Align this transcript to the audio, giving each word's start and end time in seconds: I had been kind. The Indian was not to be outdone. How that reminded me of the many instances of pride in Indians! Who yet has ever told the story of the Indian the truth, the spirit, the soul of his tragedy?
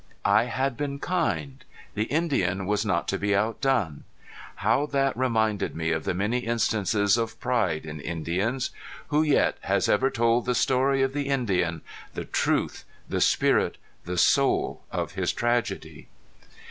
I 0.25 0.45
had 0.45 0.77
been 0.77 0.97
kind. 0.97 1.63
The 1.93 2.05
Indian 2.05 2.65
was 2.65 2.83
not 2.83 3.07
to 3.09 3.19
be 3.19 3.35
outdone. 3.35 4.03
How 4.55 4.87
that 4.87 5.15
reminded 5.15 5.75
me 5.75 5.91
of 5.91 6.05
the 6.05 6.15
many 6.15 6.39
instances 6.39 7.17
of 7.17 7.39
pride 7.39 7.85
in 7.85 7.99
Indians! 8.01 8.71
Who 9.09 9.21
yet 9.21 9.59
has 9.61 9.87
ever 9.87 10.09
told 10.09 10.47
the 10.47 10.55
story 10.55 11.03
of 11.03 11.13
the 11.13 11.27
Indian 11.27 11.81
the 12.15 12.25
truth, 12.25 12.83
the 13.07 13.21
spirit, 13.21 13.77
the 14.05 14.17
soul 14.17 14.81
of 14.91 15.11
his 15.11 15.31
tragedy? 15.31 16.07